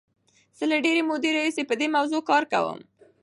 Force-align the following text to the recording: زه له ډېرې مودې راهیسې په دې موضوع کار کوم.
زه 0.57 0.63
له 0.71 0.77
ډېرې 0.85 1.01
مودې 1.09 1.29
راهیسې 1.37 1.63
په 1.67 1.75
دې 1.79 1.87
موضوع 1.95 2.21
کار 2.29 2.43
کوم. 2.51 2.79